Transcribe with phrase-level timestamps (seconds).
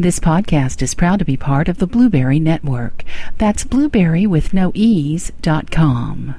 [0.00, 3.02] This podcast is proud to be part of the Blubrry Network.
[3.36, 6.36] That's blueberry with no ease dot com.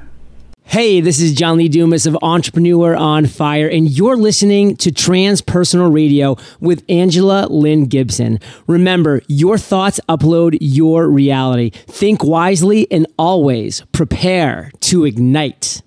[0.63, 5.93] Hey, this is John Lee Dumas of Entrepreneur on Fire, and you're listening to Transpersonal
[5.93, 8.39] Radio with Angela Lynn Gibson.
[8.65, 11.71] Remember, your thoughts upload your reality.
[11.71, 15.81] Think wisely and always prepare to ignite.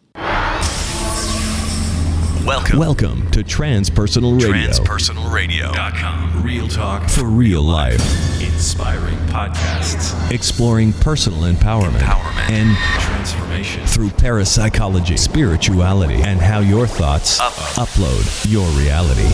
[2.44, 2.78] Welcome.
[2.78, 4.68] Welcome to Transpersonal Radio.
[4.70, 6.42] TranspersonalRadio.com.
[6.42, 8.00] Real talk for real life.
[8.42, 10.12] Inspiring podcasts.
[10.32, 12.50] Exploring personal empowerment, Empowerment.
[12.50, 13.86] and Transformation.
[13.86, 17.86] through parapsychology, spirituality, and how your thoughts Upload.
[17.86, 19.28] upload your reality.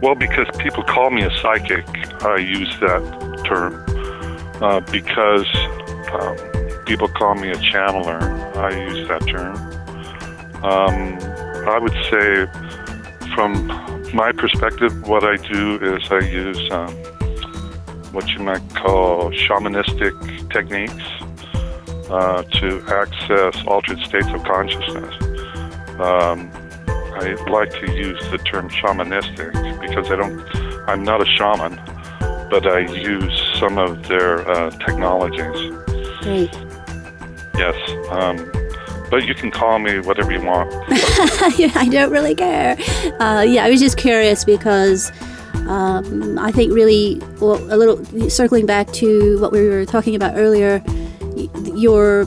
[0.00, 1.84] Well, because people call me a psychic,
[2.22, 3.82] I use that term.
[4.62, 5.48] Uh, because
[6.12, 6.55] um,
[6.86, 8.22] people call me a channeler,
[8.56, 9.56] I use that term.
[10.64, 11.18] Um,
[11.68, 12.46] I would say,
[13.34, 13.66] from
[14.14, 16.94] my perspective, what I do is I use um,
[18.12, 20.14] what you might call shamanistic
[20.50, 21.04] techniques
[22.08, 25.14] uh, to access altered states of consciousness.
[25.98, 26.50] Um,
[27.18, 31.76] I like to use the term shamanistic because I don't, I'm not a shaman,
[32.48, 35.72] but I use some of their uh, technologies.
[37.58, 37.76] Yes.
[38.10, 38.50] Um,
[39.10, 40.72] but you can call me whatever you want.
[41.76, 42.76] I don't really care.
[43.20, 45.12] Uh, yeah, I was just curious because
[45.68, 50.36] um, I think really, well, a little circling back to what we were talking about
[50.36, 50.82] earlier,
[51.74, 52.26] your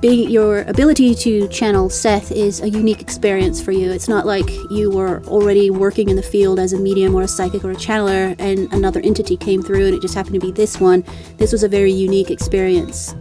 [0.00, 3.90] being your ability to channel Seth is a unique experience for you.
[3.90, 7.28] It's not like you were already working in the field as a medium or a
[7.28, 10.52] psychic or a channeler and another entity came through and it just happened to be
[10.52, 11.02] this one.
[11.38, 13.14] This was a very unique experience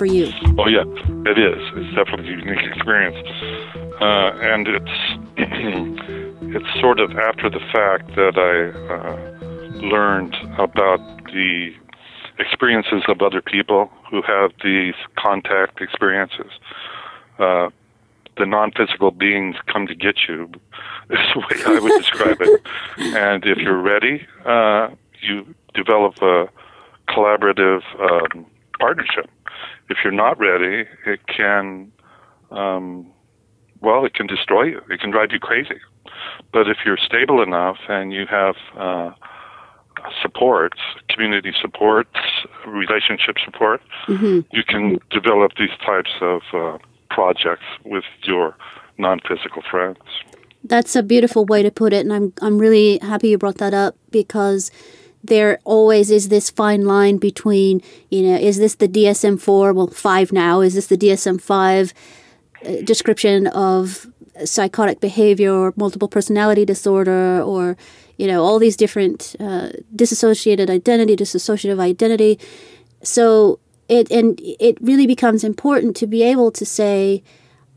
[0.00, 0.32] for you.
[0.56, 0.84] Oh yeah,
[1.30, 1.60] it is.
[1.76, 3.20] It's definitely a unique experience,
[4.00, 4.96] uh, and it's
[6.56, 11.74] it's sort of after the fact that I uh, learned about the
[12.38, 16.50] experiences of other people who have these contact experiences.
[17.38, 17.68] Uh,
[18.38, 20.50] the non-physical beings come to get you.
[21.10, 22.62] Is the way I would describe it.
[23.18, 24.88] And if you're ready, uh,
[25.20, 26.48] you develop a
[27.10, 28.46] collaborative um,
[28.78, 29.28] partnership
[29.90, 31.92] if you're not ready, it can,
[32.50, 33.12] um,
[33.80, 34.80] well, it can destroy you.
[34.88, 35.80] It can drive you crazy.
[36.52, 39.10] But if you're stable enough and you have uh,
[40.22, 42.16] supports, community supports,
[42.66, 43.80] relationship support,
[44.52, 46.78] you can develop these types of uh,
[47.10, 48.56] projects with your
[48.98, 49.98] non-physical friends.
[50.62, 53.72] That's a beautiful way to put it, and I'm I'm really happy you brought that
[53.72, 54.70] up because
[55.22, 59.72] there always is this fine line between you know is this the DSM four?
[59.72, 60.60] Well five now.
[60.60, 61.92] Is this the DSM five
[62.66, 64.06] uh, description of
[64.44, 67.76] psychotic behavior or multiple personality disorder or
[68.16, 72.38] you know all these different uh, disassociated identity dissociative identity.
[73.02, 77.22] So it and it really becomes important to be able to say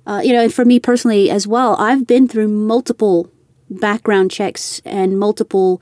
[0.06, 3.30] uh, you know, and for me personally as well, I've been through multiple
[3.70, 5.82] background checks and multiple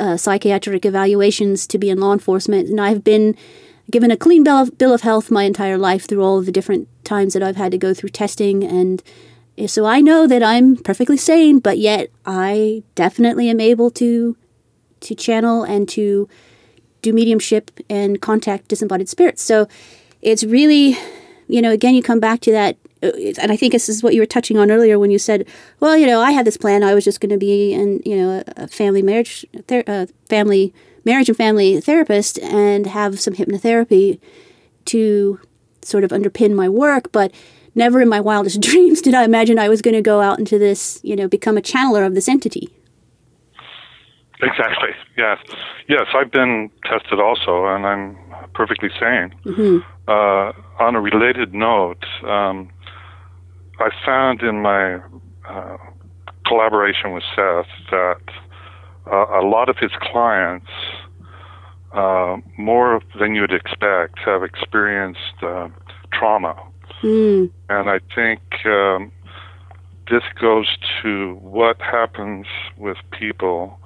[0.00, 3.36] uh, psychiatric evaluations to be in law enforcement, and I've been
[3.90, 6.52] given a clean bill of, bill of health my entire life through all of the
[6.52, 9.02] different times that I've had to go through testing, and
[9.66, 14.36] so I know that I'm perfectly sane, but yet I definitely am able to
[15.00, 16.28] to channel and to
[17.02, 19.42] do mediumship and contact disembodied spirits.
[19.42, 19.66] So
[20.22, 20.96] it's really,
[21.48, 24.20] you know, again, you come back to that and I think this is what you
[24.20, 25.46] were touching on earlier when you said,
[25.80, 26.82] "Well, you know, I had this plan.
[26.82, 30.72] I was just going to be an you know a family marriage, ther- uh, family
[31.04, 34.20] marriage and family therapist, and have some hypnotherapy
[34.86, 35.40] to
[35.82, 37.32] sort of underpin my work." But
[37.74, 40.58] never in my wildest dreams did I imagine I was going to go out into
[40.58, 42.68] this, you know, become a channeler of this entity.
[44.42, 44.90] Exactly.
[45.16, 45.38] Yes.
[45.88, 48.16] Yes, I've been tested also, and I'm
[48.54, 49.32] perfectly sane.
[50.08, 52.68] Uh, on a related note, um,
[53.78, 55.00] I found in my
[55.48, 55.76] uh,
[56.46, 58.20] collaboration with Seth that
[59.10, 60.70] uh, a lot of his clients,
[61.92, 65.68] uh, more than you'd expect, have experienced uh,
[66.12, 66.54] trauma.
[67.02, 67.50] Mm.
[67.68, 69.10] And I think um,
[70.10, 72.46] this goes to what happens
[72.76, 73.78] with people,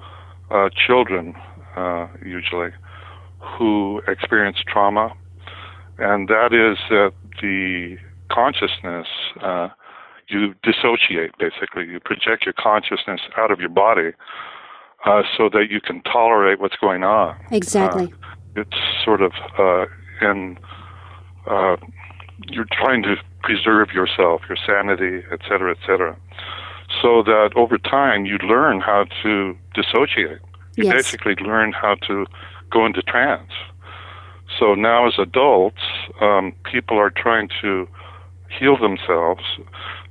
[0.51, 1.35] uh, children
[1.75, 2.71] uh, usually,
[3.39, 5.13] who experience trauma.
[5.97, 7.97] And that is that the
[8.29, 9.07] consciousness,
[9.41, 9.69] uh,
[10.27, 11.85] you dissociate basically.
[11.87, 14.11] You project your consciousness out of your body
[15.05, 17.35] uh, so that you can tolerate what's going on.
[17.51, 18.13] Exactly.
[18.13, 19.85] Uh, it's sort of uh,
[20.21, 20.57] in
[21.47, 21.77] uh,
[22.49, 26.15] you're trying to preserve yourself, your sanity, et cetera, et cetera,
[27.01, 30.39] so that over time you learn how to dissociate.
[30.75, 30.93] You Yes.
[30.93, 32.27] basically learn how to
[32.69, 33.51] go into trance.
[34.59, 35.81] So now, as adults,
[36.21, 37.87] um, people are trying to
[38.49, 39.43] heal themselves.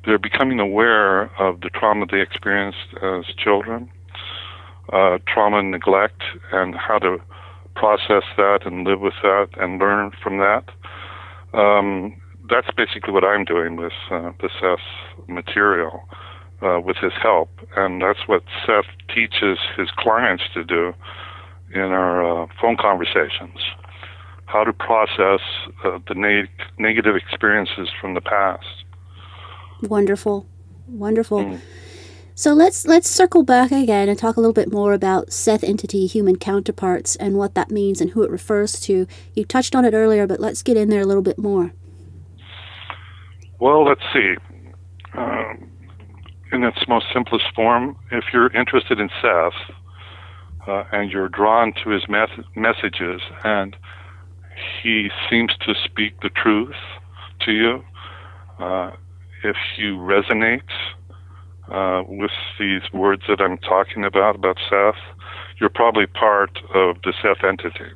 [0.05, 3.91] They're becoming aware of the trauma they experienced as children,
[4.93, 6.23] uh, trauma and neglect,
[6.53, 7.19] and how to
[7.75, 10.65] process that and live with that and learn from that.
[11.53, 16.03] Um, that's basically what I'm doing with uh, the Seth material
[16.62, 20.93] uh, with his help, and that's what Seth teaches his clients to do
[21.75, 23.59] in our uh, phone conversations.
[24.46, 25.40] How to process
[25.84, 26.48] uh, the neg-
[26.78, 28.64] negative experiences from the past.
[29.82, 30.46] Wonderful.
[30.88, 31.40] Wonderful.
[31.40, 31.60] Mm.
[32.38, 36.06] So let's let's circle back again and talk a little bit more about Seth entity
[36.06, 39.06] human counterparts and what that means and who it refers to.
[39.32, 41.72] You touched on it earlier, but let's get in there a little bit more.
[43.58, 44.34] Well, let's see.
[45.14, 45.70] Um,
[46.52, 49.76] in its most simplest form, if you're interested in Seth
[50.66, 53.75] uh, and you're drawn to his mes- messages and
[54.83, 56.77] he seems to speak the truth
[57.41, 57.85] to you,
[58.59, 58.93] uh,
[59.43, 60.63] if you resonate
[61.71, 65.01] uh, with these words that I'm talking about, about Seth,
[65.59, 67.93] you're probably part of the Seth entity.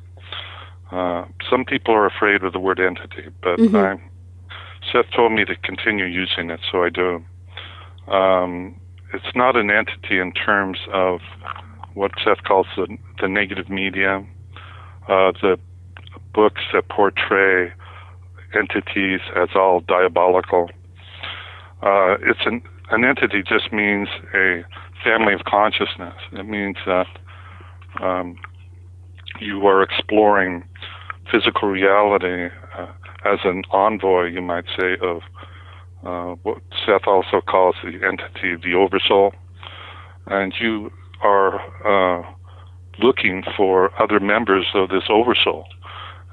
[0.91, 3.75] Uh, some people are afraid of the word entity, but Mhm.
[3.75, 4.01] I'm
[4.91, 7.23] Seth told me to continue using it, so I do.
[8.07, 8.75] Um,
[9.13, 11.21] it's not an entity in terms of
[11.93, 14.23] what Seth calls the, the negative media,
[15.07, 15.59] uh, the
[16.33, 17.71] books that portray
[18.53, 20.69] entities as all diabolical.
[21.81, 22.61] Uh, it's an,
[22.91, 24.63] an entity just means a
[25.03, 26.15] family of consciousness.
[26.31, 27.07] It means that
[28.01, 28.37] um,
[29.39, 30.63] you are exploring
[31.31, 32.91] physical reality uh,
[33.25, 35.21] as an envoy, you might say, of
[36.03, 39.33] uh, what Seth also calls the entity, the oversoul.
[40.27, 40.91] And you
[41.23, 42.23] are uh,
[42.99, 45.65] looking for other members of this oversoul.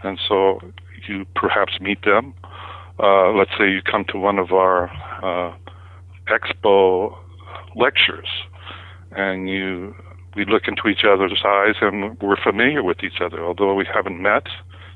[0.02, 0.60] And so
[1.08, 2.34] you perhaps meet them.
[2.98, 4.88] Uh, let's say you come to one of our
[5.22, 5.54] uh,
[6.26, 7.16] expo
[7.76, 8.28] lectures
[9.12, 9.94] and you
[10.36, 13.44] we look into each other's eyes and we're familiar with each other.
[13.44, 14.46] Although we haven't met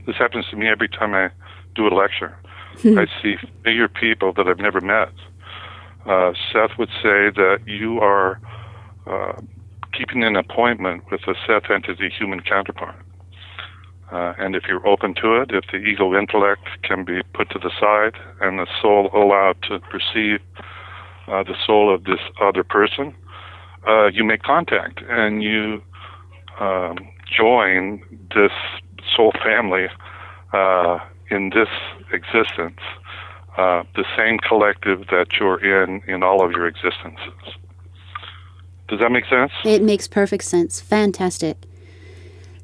[0.07, 1.31] this happens to me every time i
[1.75, 2.37] do a lecture.
[2.85, 5.13] I see familiar people that i've never met.
[6.07, 8.41] Uh, seth would say that you are
[9.07, 9.41] uh,
[9.97, 12.97] keeping an appointment with a seth entity human counterpart
[14.13, 17.59] uh, and if you're open to it, if the ego intellect can be put to
[17.59, 20.41] the side and the soul allowed to perceive
[21.29, 23.15] uh, the soul of this other person,
[23.89, 25.83] uh, you make contact and you
[26.61, 26.99] um,
[27.35, 28.03] join
[28.35, 28.53] this
[29.17, 29.87] soul family
[30.53, 30.99] uh,
[31.31, 31.69] in this
[32.13, 32.81] existence,
[33.57, 37.57] uh, the same collective that you're in in all of your existences.
[38.89, 39.53] Does that make sense?
[39.65, 40.83] It makes perfect sense.
[40.83, 41.57] Fantastic.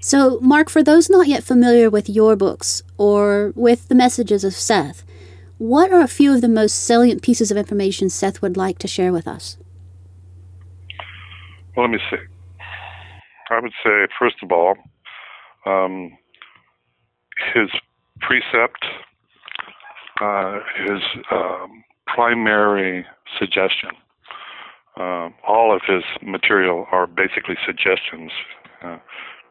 [0.00, 4.54] So, Mark, for those not yet familiar with your books or with the messages of
[4.54, 5.04] Seth,
[5.58, 8.88] what are a few of the most salient pieces of information Seth would like to
[8.88, 9.58] share with us?
[11.76, 12.16] Well, let me see.
[13.50, 14.76] I would say, first of all,
[15.66, 16.16] um,
[17.54, 17.68] his
[18.20, 18.84] precept,
[20.20, 23.04] uh, his um, primary
[23.38, 23.90] suggestion.
[24.96, 28.32] Uh, all of his material are basically suggestions
[28.82, 28.98] uh,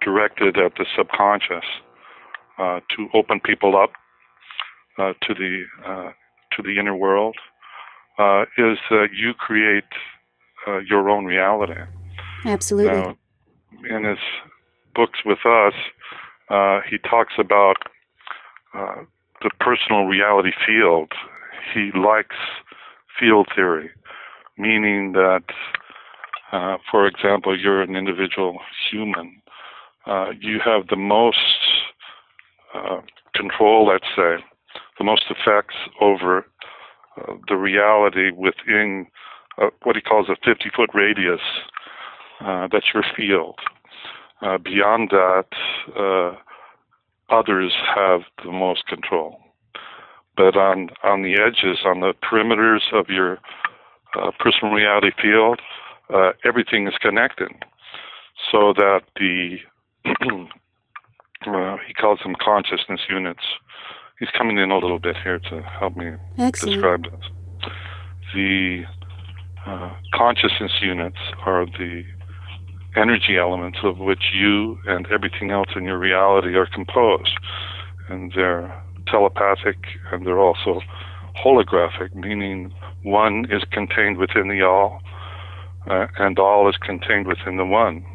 [0.01, 1.65] directed at the subconscious
[2.57, 3.91] uh, to open people up
[4.97, 6.11] uh, to the uh,
[6.53, 7.35] to the inner world.
[8.17, 9.83] Uh, is that you create
[10.67, 11.79] uh, your own reality.
[12.45, 12.99] Absolutely.
[12.99, 13.17] Now,
[13.89, 14.17] in his
[14.95, 15.73] books with us,
[16.49, 17.75] uh, he talks about
[18.73, 19.03] uh,
[19.43, 21.11] the personal reality field.
[21.73, 22.35] He likes
[23.19, 23.91] field theory,
[24.57, 25.43] meaning that
[26.53, 29.41] Uh, for example, you're an individual human.
[30.07, 31.37] Uh, you have the most
[32.73, 33.01] uh,
[33.35, 34.37] control, let's say,
[34.97, 36.45] the most effects over
[37.17, 39.07] uh, the reality within
[39.61, 41.41] uh, what he calls a 50 foot radius.
[42.39, 43.59] Uh, that's your field.
[44.63, 45.47] beyond that,
[47.29, 49.39] others have the most control.
[50.37, 53.39] But on, on the edges, on the perimeters of your
[54.39, 55.59] personal reality field,
[56.45, 57.49] everything is connected.
[58.51, 59.57] So that the,
[61.47, 63.43] uh, he calls them consciousness units.
[64.19, 66.75] He's coming in a little bit here to help me Excellent.
[66.75, 67.71] describe this.
[68.33, 68.83] The
[69.65, 72.03] uh, consciousness units are the
[72.95, 77.37] energy elements of which you and everything else in your reality are composed.
[78.09, 79.77] And they're telepathic
[80.11, 80.81] and they're also
[81.43, 82.73] holographic, meaning
[83.03, 85.01] one is contained within the all
[85.89, 88.05] uh, and all is contained within the one.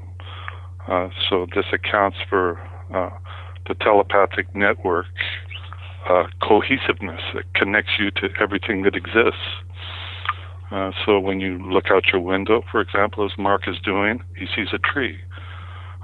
[0.88, 2.58] Uh, so this accounts for
[2.94, 3.10] uh,
[3.68, 5.06] the telepathic network
[6.08, 9.46] uh, cohesiveness that connects you to everything that exists.
[10.72, 14.46] Uh, so when you look out your window, for example, as Mark is doing, he
[14.56, 15.20] sees a tree.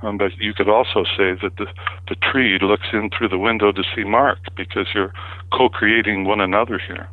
[0.02, 1.66] Um, but you could also say that the,
[2.08, 5.12] the tree looks in through the window to see Mark because you're
[5.52, 7.08] co-creating one another here.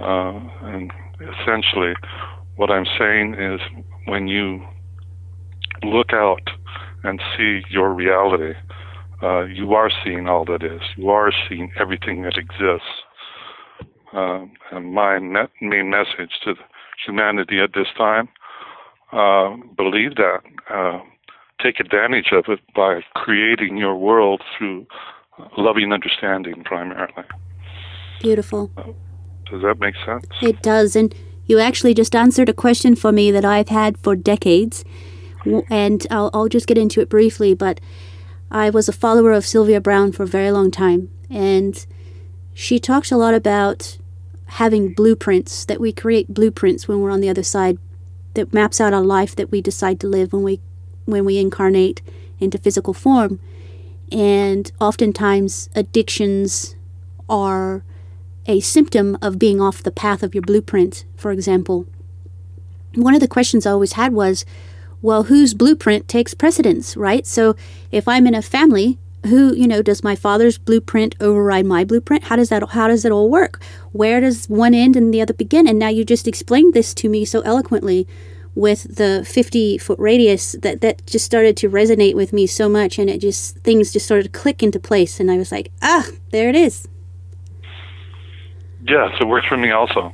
[0.00, 1.92] Uh, and essentially,
[2.56, 3.60] what I'm saying is
[4.06, 4.62] when you
[5.84, 6.48] look out
[7.04, 8.54] and see your reality,
[9.22, 10.82] uh, you are seeing all that is.
[10.96, 12.88] You are seeing everything that exists.
[14.12, 16.54] Um, and my main message to
[17.04, 18.28] humanity at this time,
[19.12, 20.40] uh, believe that.
[20.70, 21.00] Uh,
[21.62, 24.86] take advantage of it by creating your world through
[25.56, 27.24] loving understanding primarily.
[28.20, 28.70] Beautiful.
[28.76, 28.84] Uh,
[29.50, 30.26] does that make sense?
[30.40, 30.96] It does.
[30.96, 31.14] And
[31.46, 34.84] you actually just answered a question for me that I've had for decades.
[35.44, 37.80] And I'll, I'll just get into it briefly, but
[38.50, 41.10] I was a follower of Sylvia Browne for a very long time.
[41.30, 41.84] And
[42.54, 43.98] she talks a lot about
[44.46, 47.78] having blueprints, that we create blueprints when we're on the other side
[48.34, 50.60] that maps out our life that we decide to live when we
[51.04, 52.00] when we incarnate
[52.38, 53.40] into physical form.
[54.10, 56.76] And oftentimes addictions
[57.28, 57.82] are
[58.46, 61.86] a symptom of being off the path of your blueprint, for example.
[62.94, 64.44] One of the questions I always had was,
[65.02, 67.26] well, whose blueprint takes precedence, right?
[67.26, 67.54] So
[67.90, 72.24] if I'm in a family who you know does my father's blueprint override my blueprint?
[72.24, 73.62] How does that how does it all work?
[73.92, 75.68] Where does one end and the other begin?
[75.68, 78.06] And now you just explained this to me so eloquently
[78.54, 82.98] with the 50 foot radius that that just started to resonate with me so much
[82.98, 86.06] and it just things just started to click into place and i was like ah
[86.32, 86.86] there it is.
[88.86, 90.12] Yes it works for me also.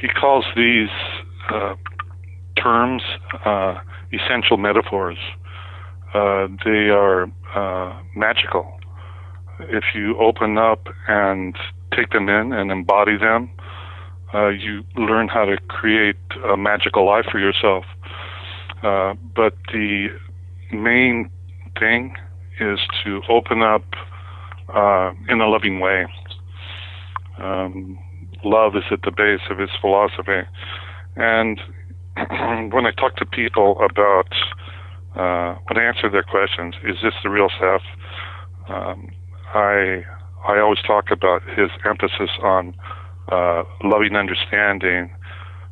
[0.00, 0.90] He calls these
[1.48, 1.74] uh,
[2.56, 3.02] terms
[3.44, 3.80] uh,
[4.16, 5.18] essential metaphors
[6.14, 8.78] uh, they are uh, magical.
[9.58, 11.56] If you open up and
[11.94, 13.50] take them in and embody them,
[14.32, 16.16] uh, you learn how to create
[16.48, 17.84] a magical life for yourself.
[18.82, 20.08] Uh, but the
[20.72, 21.30] main
[21.78, 22.14] thing
[22.60, 23.84] is to open up
[24.72, 26.06] uh, in a loving way.
[27.38, 27.98] Um,
[28.44, 30.48] love is at the base of his philosophy.
[31.16, 31.60] And
[32.70, 34.28] when I talk to people about
[35.16, 37.82] uh, when I answer their questions, is this the real self?
[38.68, 39.10] Um,
[39.54, 40.04] I
[40.46, 42.74] I always talk about his emphasis on
[43.30, 45.10] uh, loving understanding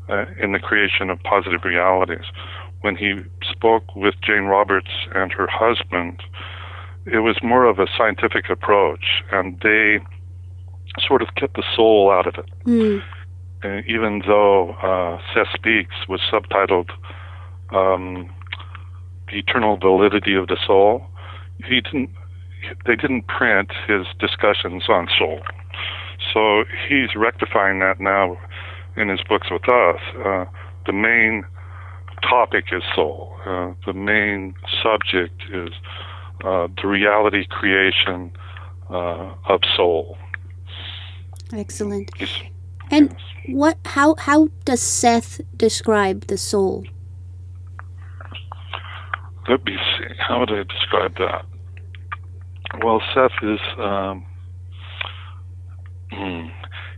[0.08, 2.24] uh, in the creation of positive realities.
[2.80, 6.22] When he spoke with Jane Roberts and her husband,
[7.06, 10.00] it was more of a scientific approach, and they
[11.06, 12.50] sort of kept the soul out of it.
[12.66, 13.02] Mm.
[13.64, 16.90] Even though uh, Seth Speaks was subtitled
[17.70, 18.30] um,
[19.28, 21.06] eternal validity of the soul.
[21.64, 22.10] He didn't.
[22.86, 25.40] They didn't print his discussions on soul,
[26.32, 28.38] so he's rectifying that now
[28.96, 30.00] in his books with us.
[30.24, 30.44] Uh,
[30.86, 31.44] the main
[32.22, 33.34] topic is soul.
[33.44, 35.70] Uh, the main subject is
[36.44, 38.30] uh, the reality creation
[38.90, 40.16] uh, of soul.
[41.52, 42.10] Excellent.
[42.92, 43.16] And
[43.48, 43.78] what?
[43.84, 44.14] How?
[44.14, 46.84] How does Seth describe the soul?
[49.48, 50.14] let me see.
[50.18, 51.44] How would I describe that?
[52.82, 53.60] Well, Seth is.
[53.78, 54.24] Um,
[56.10, 56.48] hmm,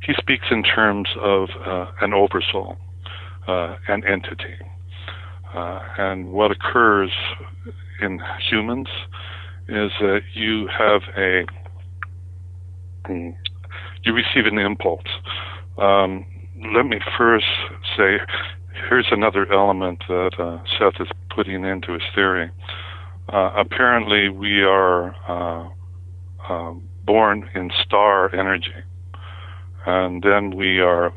[0.06, 2.76] he speaks in terms of uh, an oversoul,
[3.48, 4.56] uh, an entity.
[5.54, 7.12] Uh, and what occurs
[8.00, 8.20] in
[8.50, 8.88] humans
[9.68, 11.44] is that you have a.
[13.06, 13.30] Hmm,
[14.02, 15.02] you receive an impulse.
[15.78, 16.26] Um,
[16.74, 17.46] let me first
[17.96, 18.18] say
[18.88, 22.50] here's another element that uh, Seth is putting into his theory.
[23.28, 25.68] Uh, apparently, we are uh,
[26.48, 28.74] um, born in star energy,
[29.86, 31.12] and then we are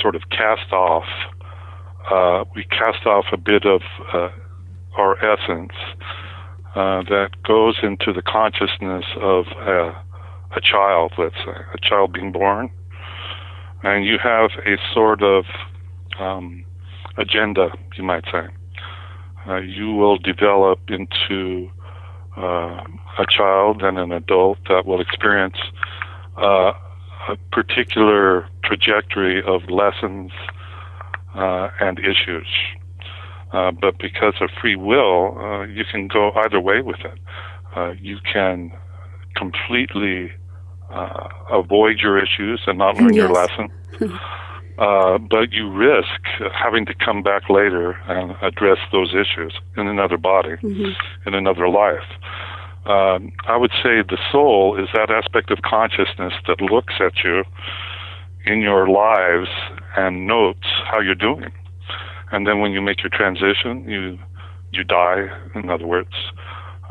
[0.00, 1.04] sort of cast off.
[2.10, 3.80] Uh, we cast off a bit of
[4.12, 4.28] uh,
[4.96, 5.72] our essence
[6.74, 10.02] uh, that goes into the consciousness of a,
[10.56, 12.70] a child, let's say, a child being born,
[13.82, 15.44] and you have a sort of
[16.18, 16.64] um,
[17.16, 18.46] agenda, you might say.
[19.46, 21.68] Uh, you will develop into
[22.36, 22.82] uh,
[23.18, 25.56] a child and an adult that will experience
[26.36, 26.72] uh,
[27.28, 30.30] a particular trajectory of lessons
[31.34, 32.46] uh, and issues.
[33.52, 37.98] Uh, but because of free will, uh, you can go either way with it.
[38.00, 38.72] you can
[39.36, 40.30] completely
[41.50, 43.16] avoid your issues and not learn Yes.
[43.16, 43.68] your lesson.
[44.78, 46.22] Uh, but you risk
[46.58, 52.02] having to come back later and address those issues in another body, in another life.
[52.86, 57.44] Um, I would say the soul is that aspect of consciousness that looks at you
[58.46, 59.50] in your lives
[59.96, 61.52] and notes how you're doing.
[62.32, 64.18] And then when you make your transition, you
[64.72, 65.28] you die.
[65.54, 66.14] In other words,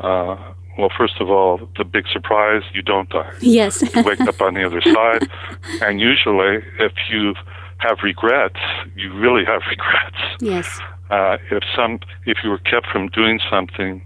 [0.00, 0.36] uh,
[0.78, 3.82] well, first of all, the big surprise, you don't die Yes.
[3.94, 5.28] you wake up on the other side.
[5.82, 7.34] And usually, if you
[7.78, 8.60] have regrets,
[8.96, 10.16] you really have regrets.
[10.40, 10.80] yes.
[11.10, 14.02] Uh, if some, if you were kept from doing something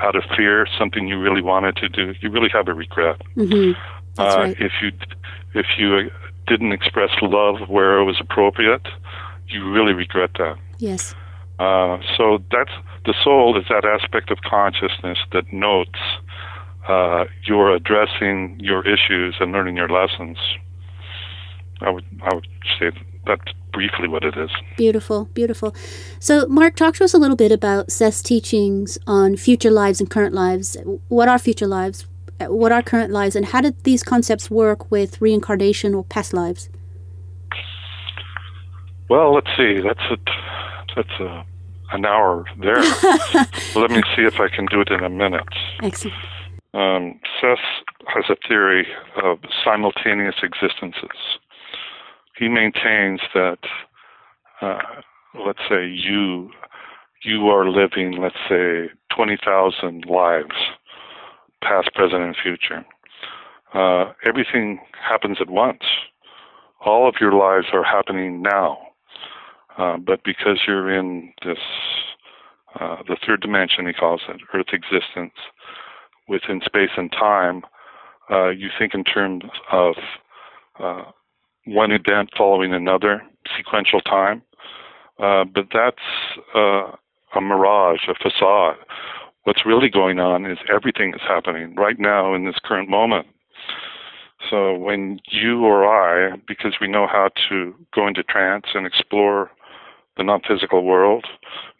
[0.00, 3.20] out of fear, something you really wanted to do, you really have a regret.
[3.36, 3.72] Mm-hmm.
[4.16, 4.56] That's uh, right.
[4.60, 4.90] If you,
[5.54, 6.10] if you
[6.46, 8.86] didn't express love where it was appropriate,
[9.48, 10.56] you really regret that.
[10.78, 11.14] Yes.
[11.58, 12.72] Uh, so that's
[13.04, 15.98] the soul is that aspect of consciousness that notes
[16.88, 20.38] uh, you're addressing your issues and learning your lessons.
[21.80, 22.46] I would I would
[22.78, 22.90] say
[23.26, 24.50] that's briefly what it is.
[24.76, 25.74] Beautiful, beautiful.
[26.18, 30.10] So, Mark, talk to us a little bit about Seth's teachings on future lives and
[30.10, 30.76] current lives.
[31.08, 32.06] What are future lives?
[32.40, 33.36] What are current lives?
[33.36, 36.68] And how did these concepts work with reincarnation or past lives?
[39.08, 39.80] Well, let's see.
[39.80, 40.16] That's a
[40.96, 41.44] that's a
[41.92, 42.80] an hour there.
[43.74, 45.46] Let me see if I can do it in a minute.
[45.82, 46.16] Excellent.
[46.74, 47.58] Um, Seth
[48.06, 48.86] has a theory
[49.22, 51.18] of simultaneous existences.
[52.38, 53.58] He maintains that,
[54.62, 54.78] uh,
[55.46, 56.50] let's say you
[57.24, 60.56] you are living, let's say, twenty thousand lives,
[61.62, 62.84] past, present, and future.
[63.74, 65.82] Uh, everything happens at once.
[66.84, 68.78] All of your lives are happening now,
[69.78, 71.58] uh, but because you're in this,
[72.78, 75.34] uh, the third dimension, he calls it, Earth existence,
[76.28, 77.62] within space and time,
[78.30, 79.94] uh, you think in terms of
[80.80, 81.04] uh,
[81.66, 83.22] one event following another,
[83.56, 84.42] sequential time.
[85.18, 85.96] Uh, but that's
[86.54, 88.76] a mirage, a facade.
[89.44, 93.26] What's really going on is everything is happening right now in this current moment.
[94.50, 99.50] So when you or I, because we know how to go into trance and explore
[100.16, 101.26] the non-physical world,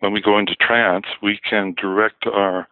[0.01, 2.66] when we go into trance, we can direct our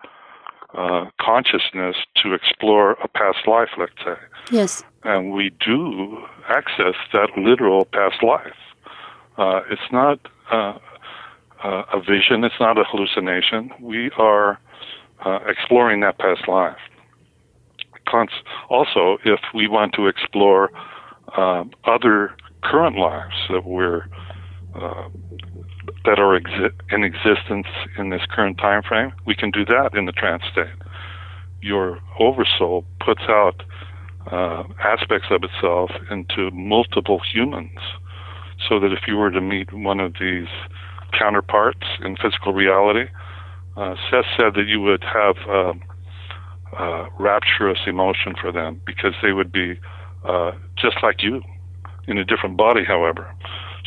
[0.76, 4.16] uh, consciousness to explore a past life, let's say.
[4.50, 4.84] Yes.
[5.04, 8.54] And we do access that literal past life.
[9.36, 10.18] Uh, it's not
[10.52, 10.78] uh,
[11.64, 13.70] uh, a vision, it's not a hallucination.
[13.80, 14.58] We are
[15.24, 16.76] uh, exploring that past life.
[18.08, 18.30] Cons-
[18.68, 20.70] also, if we want to explore
[21.36, 24.04] um, other current lives that we're
[24.74, 25.08] uh,
[26.04, 27.66] that are exi- in existence
[27.98, 30.66] in this current time frame, we can do that in the trance state.
[31.60, 33.62] Your oversoul puts out
[34.30, 37.78] uh, aspects of itself into multiple humans,
[38.68, 40.48] so that if you were to meet one of these
[41.18, 43.10] counterparts in physical reality,
[43.76, 45.82] uh, Seth said that you would have um,
[46.78, 49.78] uh, rapturous emotion for them because they would be
[50.24, 51.42] uh, just like you
[52.06, 53.32] in a different body, however.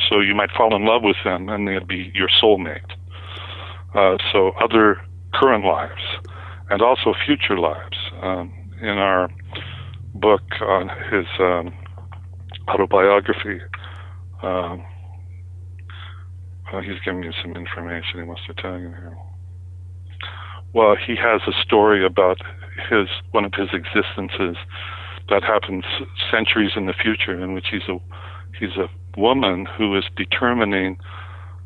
[0.10, 2.92] So you might fall in love with them and they'd be your soulmate.
[3.96, 5.02] Uh, so other
[5.34, 6.02] current lives
[6.70, 7.98] and also future lives.
[8.22, 9.30] Um, in our
[10.16, 11.74] book on his um,
[12.68, 13.62] autobiography,
[14.42, 14.84] um,
[16.72, 19.18] uh, he's giving me some information he wants to tell you here.
[20.74, 22.40] Well, he has a story about
[22.90, 24.58] his one of his existences
[25.30, 25.86] that happens
[26.32, 28.00] centuries in the future, in which he's a
[28.60, 30.98] he's a woman who is determining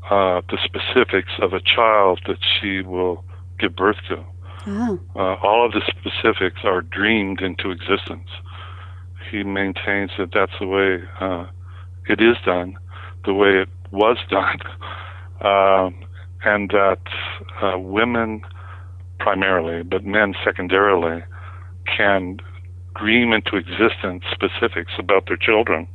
[0.10, 3.24] uh, the specifics of a child that she will
[3.60, 4.24] give birth to.
[4.66, 5.00] Wow.
[5.16, 8.30] Uh, all of the specifics are dreamed into existence.
[9.32, 11.48] He maintains that that's the way uh,
[12.08, 12.78] it is done,
[13.26, 14.60] the way it was done,
[15.42, 15.96] um,
[16.44, 17.02] and that
[17.62, 18.42] uh, women
[19.20, 21.24] primarily, but men secondarily,
[21.86, 22.40] can
[22.96, 25.88] dream into existence specifics about their children.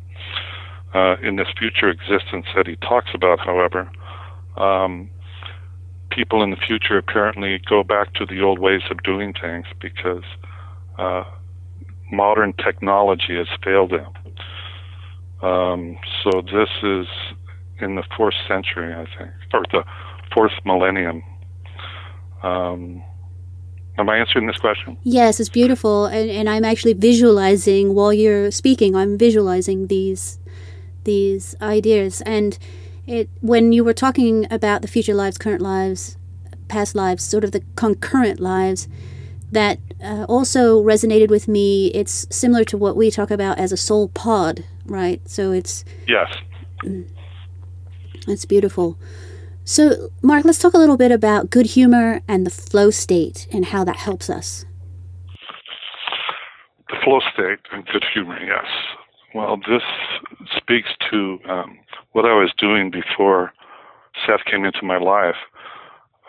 [0.95, 3.91] Uh, in this future existence that he talks about, however,
[4.59, 5.09] um,
[6.11, 10.25] people in the future apparently go back to the old ways of doing things because
[10.99, 11.25] uh,
[12.11, 14.13] modern technology has failed them.
[15.43, 17.07] Um, so this is
[17.81, 19.85] in the fourth century, I think, or the
[20.33, 21.23] fourth millennium.
[22.43, 23.03] Um,
[23.99, 24.97] am I answering this question?
[25.03, 28.95] Yes, it's beautiful, and, and I'm actually visualizing while you're speaking.
[28.95, 30.39] I'm visualizing these
[31.05, 32.59] these ideas, and
[33.07, 36.17] it when you were talking about the future lives, current lives,
[36.69, 38.89] past lives, sort of the concurrent lives,
[39.51, 41.89] that uh, also resonated with me.
[41.89, 45.21] It's similar to what we talk about as a soul pod, right?
[45.29, 46.35] So it's yes,
[48.27, 48.99] it's beautiful.
[49.65, 53.67] So, Mark, let's talk a little bit about good humor and the flow state and
[53.67, 54.65] how that helps us.
[56.89, 58.67] The flow state and good humor, yes.
[59.35, 59.83] Well, this
[60.57, 61.79] speaks to um,
[62.13, 63.53] what I was doing before
[64.27, 65.37] Seth came into my life.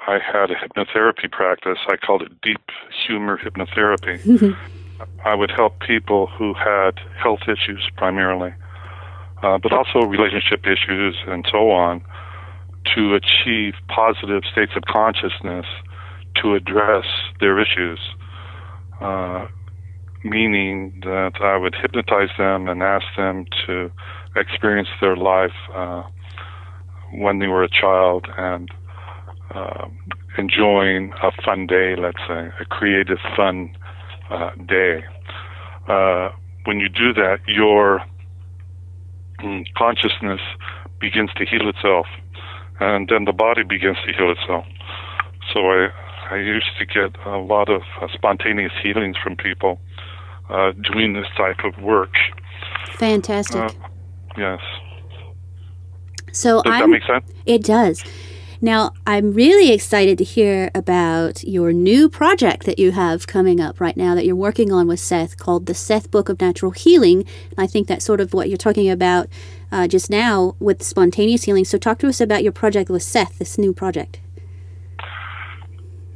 [0.08, 1.78] I had a hypnotherapy practice.
[1.88, 2.62] I called it deep
[3.06, 4.56] humor hypnotherapy.
[5.26, 8.54] I would help people who had health issues primarily,
[9.42, 12.04] uh, but also relationship issues and so on,
[12.96, 15.66] to achieve positive states of consciousness
[16.42, 17.06] to address
[17.40, 18.00] their issues.
[19.02, 19.48] Uh,
[20.24, 23.92] meaning that I would hypnotize them and ask them to
[24.36, 26.04] experience their life uh,
[27.14, 28.70] when they were a child and
[29.54, 29.88] uh,
[30.38, 33.76] enjoying a fun day, let's say, a creative, fun
[34.30, 35.04] uh, day.
[35.88, 36.30] Uh,
[36.66, 38.02] when you do that, your
[39.42, 40.40] mm, consciousness
[41.00, 42.08] begins to heal itself,
[42.80, 44.66] and then the body begins to heal itself.
[45.54, 45.90] So I,
[46.32, 49.80] I used to get a lot of uh, spontaneous healings from people
[50.54, 52.14] uh, doing this type of work.
[52.94, 53.62] Fantastic.
[53.62, 53.72] Uh,
[54.38, 54.60] yes.
[56.32, 57.26] So Does I'm, that make sense?
[57.46, 58.04] It does.
[58.62, 63.82] Now, I'm really excited to hear about your new project that you have coming up
[63.82, 67.26] right now that you're working on with Seth called the Seth Book of Natural Healing.
[67.50, 69.28] And I think that's sort of what you're talking about
[69.70, 71.66] uh, just now with spontaneous healing.
[71.66, 74.22] So, talk to us about your project with Seth, this new project.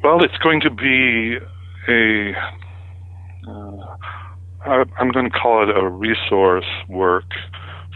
[0.03, 1.37] Well, it's going to be
[1.89, 2.33] a.
[3.45, 3.97] Uh,
[4.67, 7.31] I'm going to call it a resource work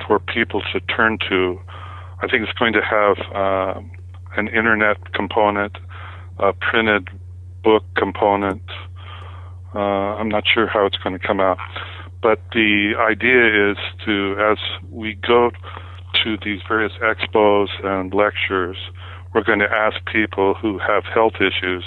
[0.07, 1.59] for people to turn to.
[2.21, 3.81] I think it's going to have uh,
[4.37, 5.77] an internet component,
[6.39, 7.09] a printed
[7.63, 8.61] book component.
[9.75, 9.79] Uh,
[10.19, 11.57] I'm not sure how it's going to come out,
[12.21, 14.57] but the idea is to, as
[14.89, 15.51] we go
[16.23, 18.77] to these various expos and lectures,
[19.33, 21.83] we're going to ask people who have health issues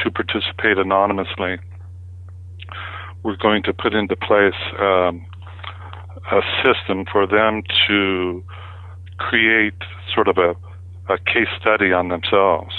[0.00, 1.58] to participate anonymously.
[3.28, 5.26] We're going to put into place um,
[6.32, 8.42] a system for them to
[9.18, 9.74] create
[10.14, 10.56] sort of a,
[11.12, 12.74] a case study on themselves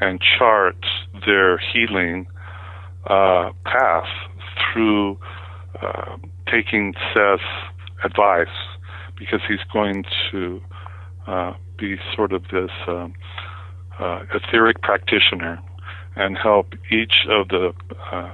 [0.00, 0.76] and chart
[1.26, 2.28] their healing
[3.10, 4.06] uh, path
[4.62, 5.18] through
[5.82, 7.42] uh, taking Seth's
[8.04, 8.46] advice
[9.18, 10.62] because he's going to
[11.26, 13.12] uh, be sort of this um,
[13.98, 15.58] uh, etheric practitioner
[16.14, 17.72] and help each of the
[18.12, 18.30] uh,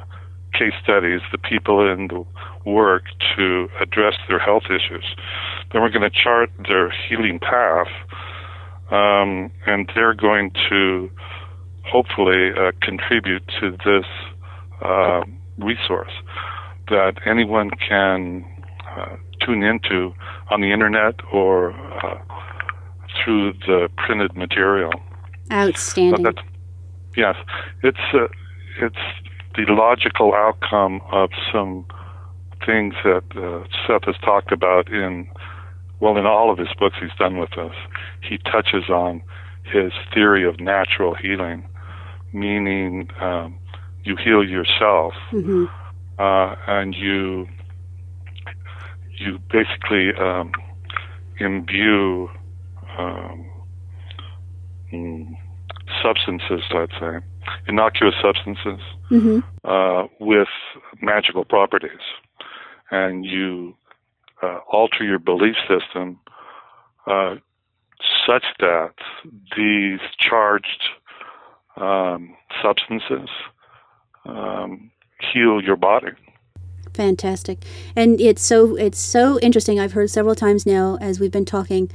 [0.53, 2.25] case studies, the people in the
[2.65, 3.05] work
[3.37, 5.05] to address their health issues.
[5.73, 7.89] Then we're going to chart their healing path,
[8.91, 11.11] um, and they're going to
[11.85, 14.07] hopefully uh, contribute to this
[14.83, 15.23] uh,
[15.59, 16.13] resource
[16.89, 18.45] that anyone can
[18.97, 20.13] uh, tune into
[20.51, 22.19] on the internet or uh,
[23.23, 24.93] through the printed material.
[25.53, 26.35] Outstanding.
[27.17, 27.37] Yes,
[27.83, 28.29] it's uh,
[28.81, 28.97] it's
[29.65, 31.85] the logical outcome of some
[32.65, 35.29] things that uh, Seth has talked about in
[36.01, 37.75] well in all of his books he's done with us.
[38.23, 39.23] He touches on
[39.65, 41.69] his theory of natural healing,
[42.33, 43.59] meaning um,
[44.05, 45.67] you heal yourself hmm
[46.21, 47.49] uh, and you
[49.17, 50.53] you basically um,
[51.39, 52.29] imbue
[52.99, 53.47] um,
[54.93, 55.37] mm,
[56.03, 57.19] substances, let's say,
[57.67, 60.49] innocuous substances, hmm uh, with
[61.01, 62.01] magical properties,
[62.91, 63.75] and you
[64.43, 66.19] uh, alter your belief system
[67.07, 67.37] uh,
[68.27, 68.95] such that
[69.57, 70.83] these charged
[71.77, 73.29] um, substances
[74.25, 74.91] um,
[75.33, 76.09] heal your body.
[76.95, 77.59] Fantastic.
[77.95, 79.79] And it's so it's so interesting.
[79.79, 81.91] I've heard several times now as we've been talking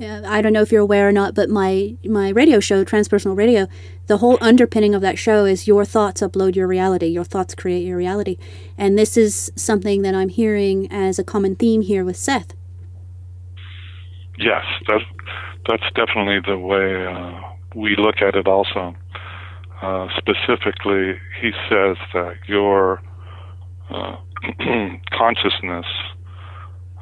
[0.00, 3.36] uh, I don't know if you're aware or not, but my my radio show, Transpersonal
[3.36, 3.66] Radio,
[4.06, 7.06] the whole underpinning of that show is your thoughts upload your reality.
[7.06, 8.38] Your thoughts create your reality,
[8.78, 12.54] and this is something that I'm hearing as a common theme here with Seth.
[14.38, 15.00] Yes, that
[15.66, 17.40] that's definitely the way uh,
[17.74, 18.46] we look at it.
[18.46, 18.94] Also,
[19.82, 23.02] uh, specifically, he says that your
[23.90, 24.16] uh,
[25.12, 25.86] consciousness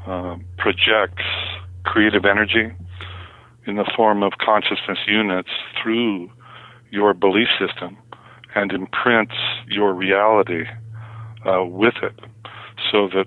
[0.07, 1.25] uh, projects
[1.85, 2.73] creative energy
[3.67, 5.51] in the form of consciousness units
[5.83, 6.31] through
[6.95, 7.97] your belief system
[8.55, 9.35] and imprints
[9.67, 10.65] your reality
[11.45, 12.19] uh, with it
[12.91, 13.27] so that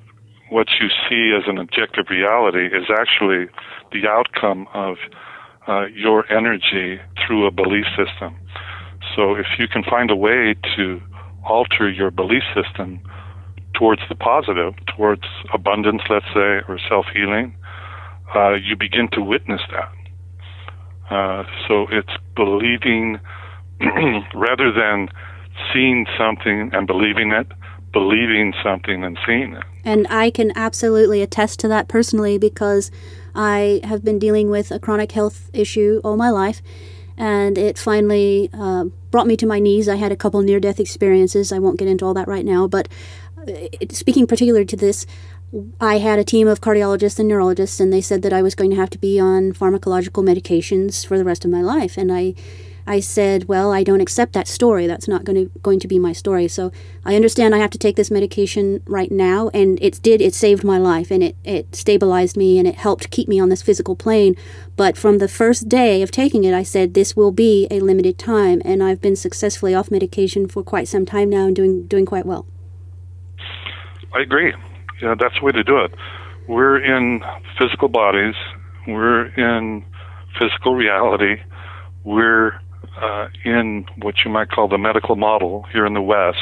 [0.50, 3.48] what you see as an objective reality is actually
[3.92, 4.96] the outcome of
[5.68, 8.38] uh, your energy through a belief system.
[9.16, 11.02] So if you can find a way to
[11.46, 13.02] alter your belief system
[13.78, 17.56] towards the positive, towards abundance, let's say, or self healing,
[18.34, 19.92] uh, you begin to witness that.
[21.14, 23.20] Uh, so it's believing
[24.34, 25.10] rather than
[25.74, 27.48] seeing something and believing it,
[27.92, 29.64] believing something and seeing it.
[29.84, 32.92] And I can absolutely attest to that personally because
[33.34, 36.62] I have been dealing with a chronic health issue all my life.
[37.18, 39.90] And it finally uh, brought me to my knees.
[39.90, 41.52] I had a couple near death experiences.
[41.52, 42.68] I won't get into all that right now.
[42.68, 42.88] But
[43.38, 45.08] uh, speaking particularly to this,
[45.80, 48.70] I had a team of cardiologists and neurologists, and they said that I was going
[48.72, 51.98] to have to be on pharmacological medications for the rest of my life.
[51.98, 52.36] And I,
[52.88, 54.88] I said, well, I don't accept that story.
[54.88, 56.48] That's not going to going to be my story.
[56.48, 56.72] So
[57.06, 60.22] I understand I have to take this medication right now, and it did.
[60.22, 63.50] It saved my life, and it it stabilized me, and it helped keep me on
[63.50, 64.36] this physical plane.
[64.76, 68.18] But from the first day of taking it, I said this will be a limited
[68.18, 72.06] time, and I've been successfully off medication for quite some time now, and doing doing
[72.06, 72.46] quite well.
[74.14, 74.54] I agree
[75.02, 75.94] Yeah, that's the way to do it.
[76.48, 77.22] We're in
[77.60, 78.36] physical bodies.
[78.88, 79.84] We're in
[80.40, 81.42] physical reality.
[82.04, 82.60] We're
[83.02, 86.38] uh, in what you might call the medical model here in the West.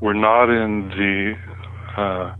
[0.00, 1.34] We're not in the
[1.96, 2.34] uh,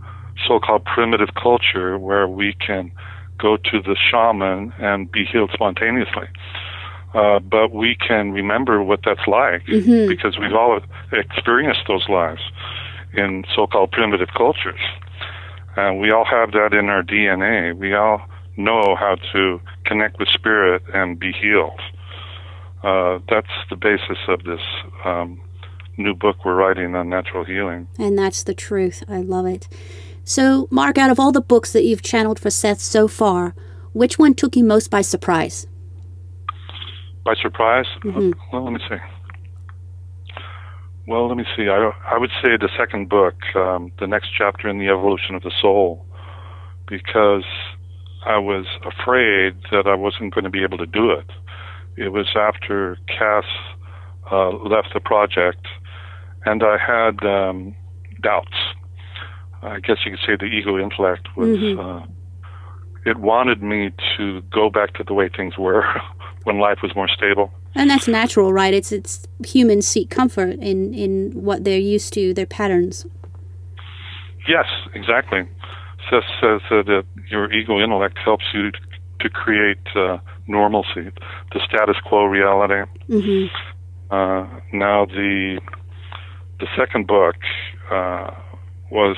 [0.46, 2.92] so-called primitive culture where we can
[3.38, 6.28] go to the shaman and be healed spontaneously.
[7.14, 10.08] Uh, but we can remember what that's like mm-hmm.
[10.08, 10.80] because we've all
[11.12, 12.40] experienced those lives
[13.16, 14.80] in so-called primitive cultures.
[15.76, 17.76] And we all have that in our DNA.
[17.76, 18.22] We all
[18.56, 21.80] know how to connect with spirit and be healed.
[22.84, 24.60] Uh, that's the basis of this
[25.04, 25.40] um,
[25.96, 27.88] new book we're writing on natural healing.
[27.98, 29.02] And that's the truth.
[29.08, 29.68] I love it.
[30.22, 33.54] So, Mark, out of all the books that you've channeled for Seth so far,
[33.92, 35.66] which one took you most by surprise?
[37.24, 37.86] By surprise?
[38.02, 38.32] Mm-hmm.
[38.52, 38.96] Well, let me see.
[41.06, 41.68] Well, let me see.
[41.68, 45.42] I, I would say the second book, um, the next chapter in the evolution of
[45.42, 46.04] the soul,
[46.86, 47.44] because
[48.26, 51.30] I was afraid that I wasn't going to be able to do it.
[51.96, 53.44] It was after Cass
[54.30, 55.66] uh, left the project,
[56.44, 57.74] and I had um,
[58.20, 58.56] doubts.
[59.62, 61.48] I guess you could say the ego intellect was.
[61.48, 61.80] Mm-hmm.
[61.80, 62.06] Uh,
[63.06, 65.84] it wanted me to go back to the way things were
[66.44, 68.72] when life was more stable and that's natural, right?
[68.72, 73.06] It's it's humans seek comfort in in what they're used to, their patterns.
[74.46, 75.48] Yes, exactly.
[76.10, 78.70] Seth says that your ego intellect helps you
[79.24, 81.10] to create uh, normalcy,
[81.52, 82.88] the status quo reality.
[83.08, 83.46] Mm-hmm.
[84.10, 85.60] Uh, now the
[86.60, 87.36] the second book
[87.90, 88.30] uh,
[88.90, 89.16] was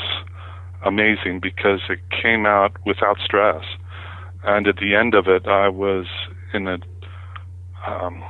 [0.84, 3.64] amazing because it came out without stress,
[4.44, 6.06] and at the end of it, I was
[6.54, 6.78] in a
[7.86, 8.22] um,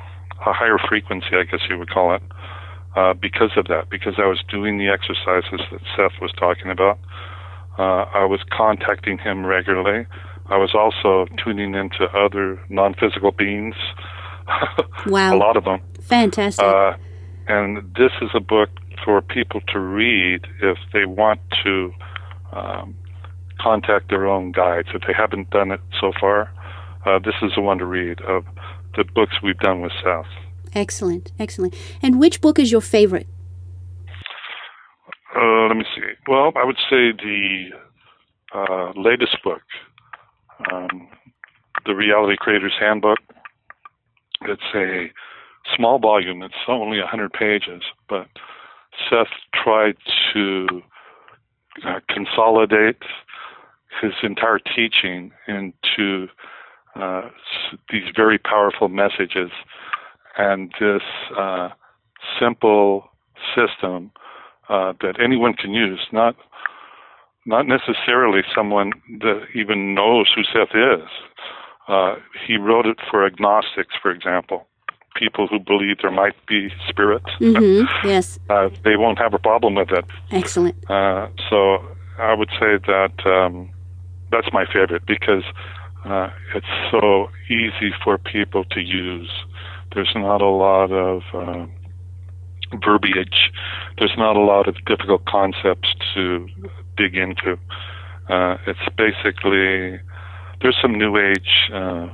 [0.46, 2.22] a higher frequency, I guess you would call it,
[2.94, 6.98] uh, because of that, because I was doing the exercises that Seth was talking about.
[7.78, 10.06] Uh, I was contacting him regularly.
[10.48, 13.74] I was also tuning into other non physical beings.
[15.06, 15.34] wow.
[15.34, 15.80] a lot of them.
[16.02, 16.64] Fantastic.
[16.64, 16.92] Uh,
[17.48, 18.70] and this is a book
[19.04, 21.92] for people to read if they want to
[22.52, 22.94] um,
[23.60, 24.88] contact their own guides.
[24.94, 26.52] If they haven't done it so far,
[27.04, 28.20] uh, this is the one to read.
[28.22, 28.44] Of
[28.96, 30.26] the books we've done with Seth.
[30.74, 31.74] Excellent, excellent.
[32.02, 33.28] And which book is your favorite?
[35.34, 36.02] Uh, let me see.
[36.28, 37.70] Well, I would say the
[38.54, 39.62] uh, latest book,
[40.72, 41.08] um,
[41.84, 43.18] The Reality Creator's Handbook.
[44.42, 45.10] It's a
[45.76, 46.42] small volume.
[46.42, 48.28] It's only 100 pages, but
[49.08, 49.96] Seth tried
[50.32, 50.66] to
[51.86, 53.02] uh, consolidate
[54.00, 56.28] his entire teaching into
[56.94, 57.28] uh,
[57.90, 59.50] these very powerful messages
[60.38, 61.02] and this
[61.36, 61.70] uh,
[62.40, 63.10] simple
[63.54, 64.10] system
[64.68, 66.36] uh, that anyone can use, not
[67.46, 71.08] not necessarily someone that even knows who Seth is.
[71.88, 74.66] Uh, he wrote it for agnostics, for example,
[75.14, 77.22] people who believe there might be spirit.
[77.40, 78.06] Mm-hmm.
[78.06, 78.38] Yes.
[78.48, 80.04] Uh, they won't have a problem with it.
[80.30, 80.76] Excellent.
[80.88, 81.78] Uh, so
[82.18, 83.70] I would say that um,
[84.30, 85.42] that's my favorite because
[86.04, 89.30] uh, it's so easy for people to use.
[89.94, 91.66] There's not a lot of uh,
[92.84, 93.50] verbiage.
[93.98, 96.48] There's not a lot of difficult concepts to
[96.96, 97.58] dig into.
[98.28, 100.00] Uh, it's basically
[100.60, 102.08] there's some new age uh,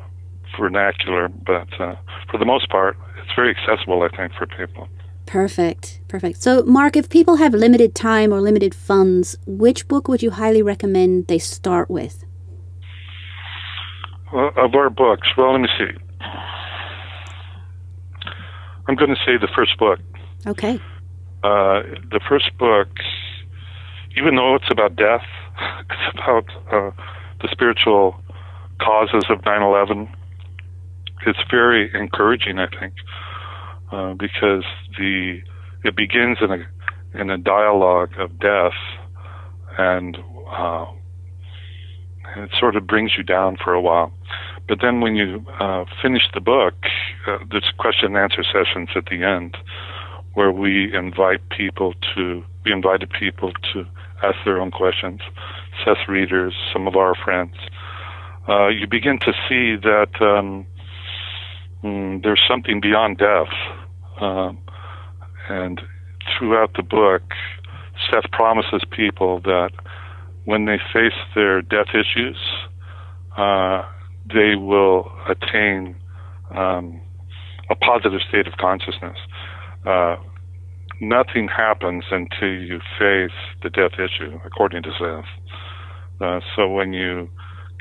[0.59, 1.95] vernacular, but uh,
[2.31, 4.03] for the most part, it's very accessible.
[4.03, 4.89] I think for people.
[5.27, 6.43] Perfect, perfect.
[6.43, 10.63] So, Mark, if people have limited time or limited funds, which book would you highly
[10.63, 12.25] recommend they start with?
[14.33, 15.93] Well, of our books, well, let me see.
[18.89, 20.01] I'm going to say the first book.
[20.47, 20.81] Okay.
[21.45, 22.89] Uh, the first book,
[24.17, 25.25] even though it's about death,
[25.91, 26.91] it's about uh,
[27.41, 28.21] the spiritual
[28.81, 30.09] causes of 9/11.
[31.27, 32.95] It's very encouraging, I think,
[33.93, 34.65] uh, because
[34.99, 35.41] the
[35.85, 38.73] it begins in a in a dialogue of death,
[39.79, 40.17] and
[40.51, 40.87] uh,
[42.37, 44.13] it sort of brings you down for a while.
[44.69, 46.75] But then when you uh, finish the book,
[47.27, 49.57] uh, there's question and answer sessions at the end
[50.35, 53.85] where we invite people to we invited people to
[54.23, 55.21] ask their own questions.
[55.85, 57.55] Seth readers, some of our friends.
[58.49, 60.67] Uh, you begin to see that um,
[61.83, 63.53] mm, there's something beyond death,
[64.21, 64.59] um,
[65.49, 65.81] and
[66.39, 67.23] throughout the book,
[68.11, 69.71] Seth promises people that
[70.45, 72.37] when they face their death issues,
[73.37, 73.83] uh,
[74.27, 75.97] they will attain
[76.51, 77.01] um,
[77.71, 79.17] a positive state of consciousness.
[79.87, 80.17] Uh,
[81.03, 85.25] nothing happens until you face the death issue, according to Seth.
[86.21, 87.29] Uh, so when you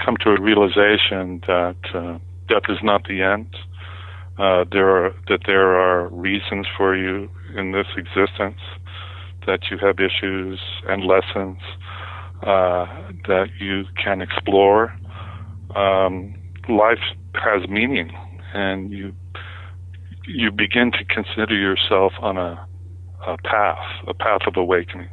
[0.04, 2.18] come to a realization that uh,
[2.50, 3.56] death is not the end,
[4.40, 8.60] uh, there are that there are reasons for you in this existence,
[9.46, 11.60] that you have issues and lessons
[12.42, 12.88] uh,
[13.28, 14.94] that you can explore.
[15.76, 16.34] Um,
[16.68, 17.04] life
[17.36, 18.10] has meaning,
[18.54, 19.14] and you
[20.26, 22.66] you begin to consider yourself on a,
[23.26, 25.10] a path, a path of awakening,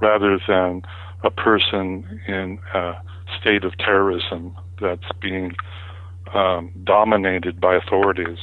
[0.00, 0.82] rather than
[1.22, 2.94] a person in a
[3.40, 5.54] state of terrorism that's being
[6.34, 8.38] um, dominated by authorities.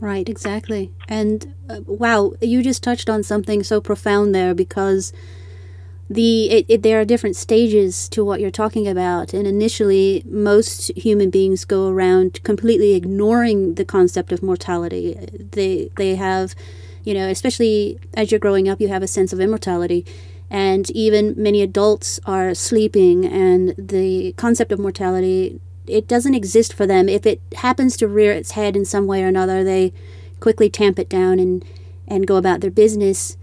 [0.00, 0.92] Right, exactly.
[1.08, 5.12] And uh, wow, you just touched on something so profound there because
[6.10, 10.90] the it, it, there are different stages to what you're talking about and initially most
[10.96, 15.18] human beings go around completely ignoring the concept of mortality
[15.52, 16.54] they they have
[17.08, 20.04] you know especially as you're growing up you have a sense of immortality.
[20.50, 26.86] And even many adults are sleeping and the concept of mortality it doesn't exist for
[26.86, 27.08] them.
[27.08, 29.94] If it happens to rear its head in some way or another they
[30.38, 31.64] quickly tamp it down and
[32.06, 33.38] and go about their business.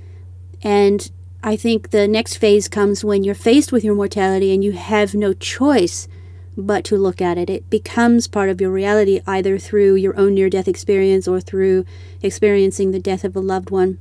[0.62, 1.12] And
[1.44, 5.16] I think the next phase comes when you're faced with your mortality and you have
[5.16, 6.08] no choice
[6.58, 7.50] but to look at it.
[7.50, 11.86] It becomes part of your reality either through your own near death experience or through
[12.22, 13.98] experiencing the death of a loved one.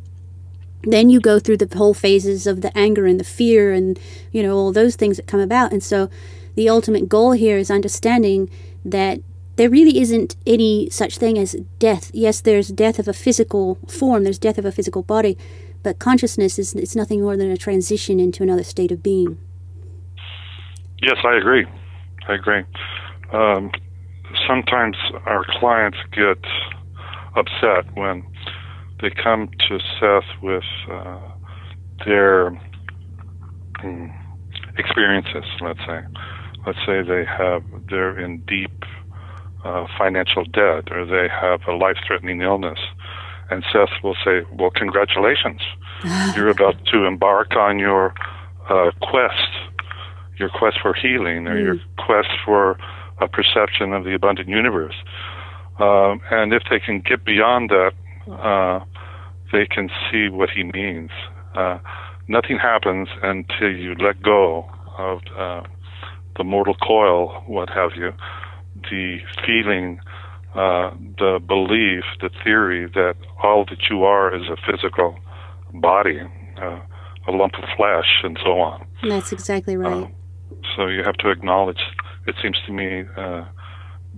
[0.83, 3.99] Then you go through the whole phases of the anger and the fear and,
[4.33, 5.73] you know, all those things that come about.
[5.73, 6.11] And so
[6.55, 8.51] the ultimate goal here is understanding
[8.85, 9.21] that
[9.57, 12.11] there really isn't any such thing as death.
[12.13, 15.39] Yes, there's death of a physical form, there's death of a physical body,
[15.83, 19.39] but consciousness is it's nothing more than a transition into another state of being.
[21.01, 21.67] Yes, I agree.
[22.29, 22.65] I agree.
[23.33, 23.71] Um,
[24.47, 26.39] sometimes our clients get
[27.37, 28.25] upset when
[29.01, 31.21] they come to Seth with uh,
[32.05, 32.51] their
[33.81, 34.07] hmm,
[34.79, 35.45] experiences.
[35.61, 36.01] Let's say,
[36.67, 38.85] let's say they have they're in deep
[39.65, 42.79] uh, financial debt or they have a life-threatening illness
[43.51, 45.61] and Seth will say, Well, congratulations.
[46.37, 48.15] You're about to embark on your
[48.69, 49.49] uh, quest,
[50.37, 51.65] your quest for healing, or mm.
[51.65, 52.79] your quest for
[53.21, 54.95] a perception of the abundant universe.
[55.79, 57.93] Um, and if they can get beyond that,
[58.31, 58.85] uh,
[59.53, 61.11] they can see what he means.
[61.55, 61.79] Uh,
[62.29, 65.63] nothing happens until you let go of uh,
[66.37, 68.13] the mortal coil, what have you,
[68.91, 70.01] the feeling
[70.55, 75.19] uh, the belief, the theory that all that you are is a physical
[75.75, 76.21] body,
[76.61, 76.81] uh,
[77.27, 78.87] a lump of flesh, and so on.
[79.03, 80.15] That's exactly right.
[80.77, 81.83] So you have to acknowledge,
[82.27, 83.45] it seems to me, uh,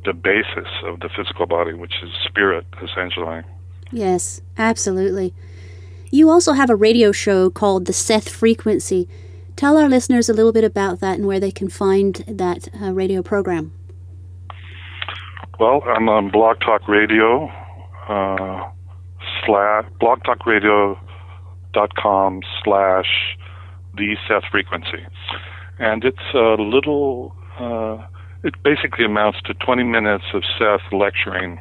[0.05, 3.43] the basis of the physical body, which is spirit, essentially.
[3.93, 5.33] Yes, absolutely.
[6.11, 9.09] You also have a radio show called The Seth Frequency.
[9.57, 12.93] Tell our listeners a little bit about that and where they can find that uh,
[12.93, 13.72] radio program.
[15.59, 17.51] Well, I'm on Blog Talk Radio,
[18.09, 18.70] uh,
[19.45, 23.37] slash, blogtalkradio.com slash
[23.97, 25.05] the Seth Frequency.
[25.79, 27.99] And it's a little, uh,
[28.43, 31.59] it basically amounts to 20 minutes of Seth lecturing.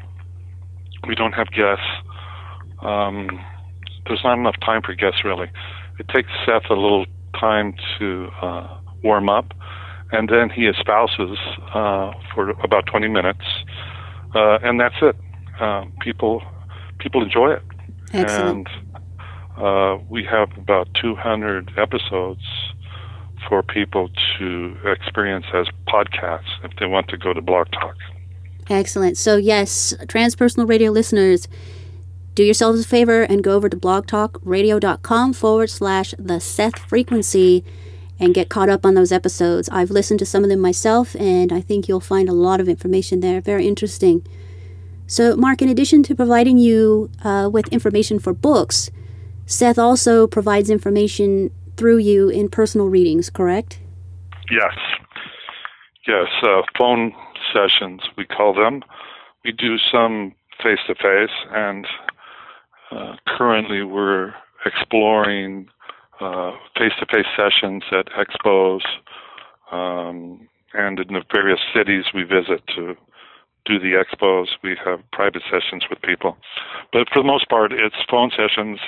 [1.08, 1.84] We don't have guests.
[2.82, 3.28] Um,
[4.08, 5.50] there's not enough time for guests, really.
[6.00, 7.06] It takes Seth a little
[7.40, 9.54] time to uh, warm up,
[10.12, 11.38] and then he espouses
[11.74, 13.46] uh, for about 20 minutes,
[14.34, 15.16] uh, and that's it.
[15.60, 16.42] Uh, people
[17.00, 17.64] people enjoy it,
[18.14, 18.68] Excellent.
[18.68, 18.98] and
[19.58, 22.42] uh, we have about 200 episodes
[23.48, 27.96] for people to experience as podcasts if they want to go to Blog Talk.
[28.70, 29.18] Excellent.
[29.18, 31.48] So, yes, transpersonal radio listeners,
[32.34, 37.64] do yourselves a favor and go over to blogtalkradio.com forward slash the Seth frequency
[38.20, 39.70] and get caught up on those episodes.
[39.72, 42.68] I've listened to some of them myself, and I think you'll find a lot of
[42.68, 43.42] information there.
[43.42, 44.26] Very interesting.
[45.08, 48.90] So, Mark, in addition to providing you uh, with information for books,
[49.46, 53.80] Seth also provides information through you in personal readings, correct?
[54.52, 54.76] Yes.
[56.08, 57.14] Yes, uh, phone
[57.54, 58.84] sessions, we call them.
[59.44, 61.88] We do some face to face, and
[62.92, 64.34] uh, currently we're
[64.66, 65.68] exploring
[66.78, 68.82] face to face sessions at expos
[69.72, 72.96] um, and in the various cities we visit to
[73.66, 74.48] do the expos.
[74.64, 76.38] We have private sessions with people.
[76.92, 78.80] But for the most part, it's phone sessions.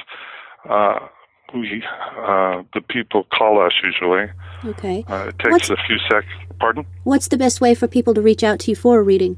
[0.70, 1.08] Uh,
[1.54, 1.84] we
[2.18, 4.28] uh, the people call us usually.
[4.66, 5.06] Okay.
[5.08, 6.26] Uh, it takes What's- a few sec.
[6.60, 6.86] Pardon?
[7.04, 9.38] What's the best way for people to reach out to you for a reading?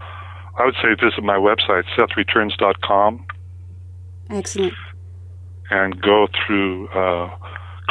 [0.00, 3.24] I would say visit my website, SethReturns.com,
[4.28, 4.72] Excellent.
[5.70, 7.30] and go through, uh,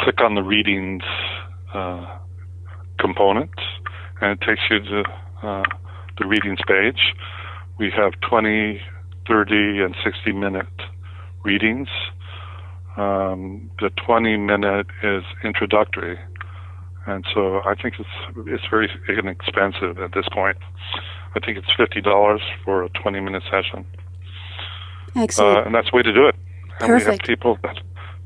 [0.00, 1.02] click on the readings
[1.72, 2.18] uh,
[2.98, 3.50] component,
[4.20, 5.04] and it takes you to
[5.42, 5.62] uh,
[6.18, 7.14] the readings page.
[7.78, 8.82] We have 20,
[9.26, 10.66] 30, and 60 minute
[11.44, 11.88] readings.
[12.98, 16.18] Um, the 20 minute is introductory,
[17.06, 18.08] and so I think it's
[18.48, 20.56] it's very inexpensive at this point.
[21.36, 23.86] I think it's fifty dollars for a 20 minute session
[25.14, 25.58] Excellent.
[25.58, 26.34] uh, and that's the way to do it.
[26.80, 27.76] And we have people that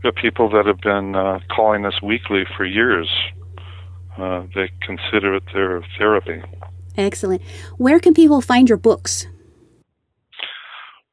[0.03, 3.09] we have people that have been uh, calling us weekly for years.
[4.19, 6.43] Uh, they consider it their therapy.
[6.97, 7.43] Excellent.
[7.79, 9.27] Where can people find your books?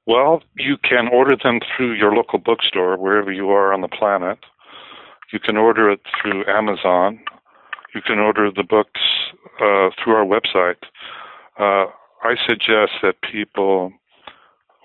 [0.09, 4.39] Well, you can order them through your local bookstore wherever you are on the planet.
[5.31, 7.19] You can order it through Amazon.
[7.93, 9.01] You can order the books
[9.61, 10.81] uh, through our website.
[11.59, 11.91] Uh,
[12.23, 13.93] I suggest that people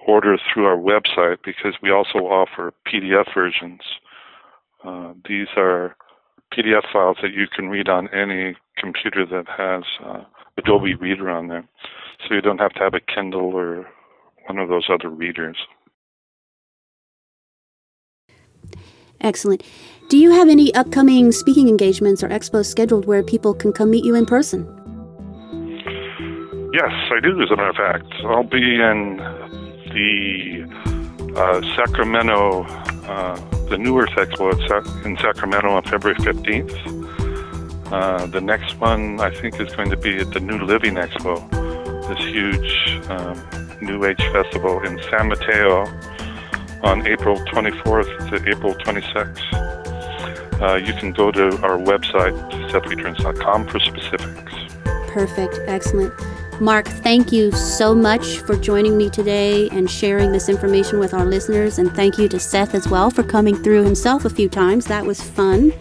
[0.06, 3.80] order through our website because we also offer PDF versions.
[4.84, 5.96] Uh, these are
[6.52, 10.24] PDF files that you can read on any computer that has uh,
[10.58, 11.64] Adobe Reader on there.
[12.28, 13.86] So you don't have to have a Kindle or
[14.46, 15.56] one of those other readers.
[19.20, 19.62] Excellent.
[20.10, 24.04] Do you have any upcoming speaking engagements or expos scheduled where people can come meet
[24.04, 24.66] you in person?
[26.74, 28.12] Yes, I do, as a matter of fact.
[28.24, 29.16] I'll be in
[29.94, 30.64] the
[31.36, 33.36] uh, Sacramento, uh,
[33.68, 34.52] the New Earth Expo
[35.06, 37.92] in Sacramento on February 15th.
[37.92, 41.48] Uh, the next one, I think, is going to be at the New Living Expo,
[42.08, 45.84] this huge um, New Age festival in San Mateo
[46.82, 50.60] on April 24th to April 26th.
[50.60, 52.34] Uh, you can go to our website,
[52.70, 54.52] SethReturns.com, for specifics.
[55.12, 55.58] Perfect.
[55.66, 56.12] Excellent.
[56.60, 61.24] Mark, thank you so much for joining me today and sharing this information with our
[61.24, 61.78] listeners.
[61.78, 64.84] And thank you to Seth as well for coming through himself a few times.
[64.86, 65.72] That was fun.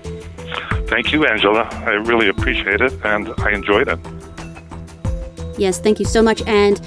[0.88, 1.64] Thank you, Angela.
[1.86, 4.00] I really appreciate it, and I enjoyed it.
[5.58, 6.42] Yes, thank you so much.
[6.48, 6.82] And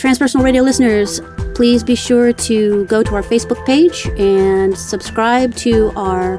[0.00, 1.20] Transpersonal Radio listeners,
[1.54, 6.38] please be sure to go to our Facebook page and subscribe to our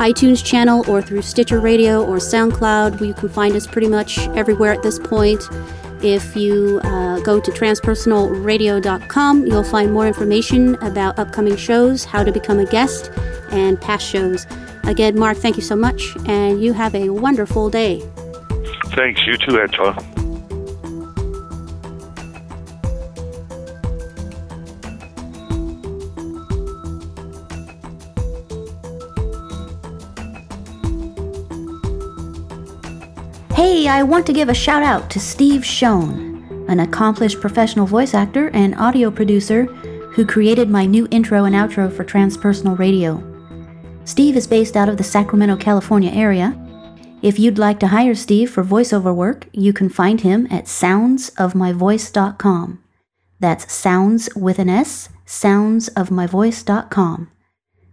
[0.00, 3.06] iTunes channel or through Stitcher Radio or SoundCloud.
[3.06, 5.42] You can find us pretty much everywhere at this point.
[6.02, 12.32] If you uh, go to transpersonalradio.com, you'll find more information about upcoming shows, how to
[12.32, 13.10] become a guest,
[13.50, 14.46] and past shows.
[14.84, 18.00] Again, Mark, thank you so much, and you have a wonderful day.
[18.94, 19.26] Thanks.
[19.26, 20.21] You too, Angela.
[33.72, 38.12] Hey, I want to give a shout out to Steve Schoen, an accomplished professional voice
[38.12, 39.64] actor and audio producer
[40.12, 43.24] who created my new intro and outro for Transpersonal Radio.
[44.04, 46.54] Steve is based out of the Sacramento, California area,
[47.22, 52.84] If you'd like to hire Steve for voiceover work, you can find him at soundsofmyvoice.com.
[53.40, 57.30] That's sounds with an S, soundsofmyvoice.com.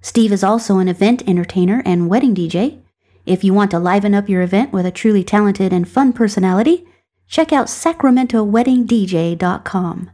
[0.01, 2.81] Steve is also an event entertainer and wedding DJ.
[3.25, 6.85] If you want to liven up your event with a truly talented and fun personality,
[7.27, 10.11] check out sacramentoweddingdj.com.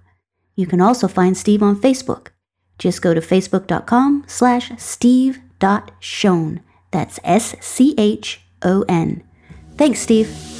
[0.56, 2.30] You can also find Steve on Facebook.
[2.78, 6.60] Just go to facebook.com slash steve.shone.
[6.92, 9.24] That's S-C-H-O-N.
[9.78, 10.55] Thanks, Steve.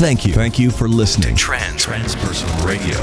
[0.00, 0.32] Thank you.
[0.32, 1.36] Thank you for listening.
[1.36, 2.96] Trans Transpersonal Radio.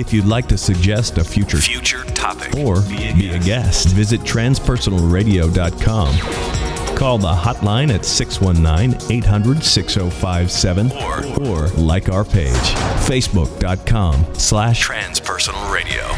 [0.00, 2.54] If you'd like to suggest a future Future topic.
[2.56, 6.96] or be a guest, visit transpersonalradio.com.
[6.96, 12.54] Call the hotline at 619 800 6057 Or- or like our page,
[13.06, 16.08] facebook.com slash Transpersonal Radio.